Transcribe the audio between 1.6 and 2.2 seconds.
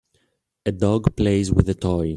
a toy.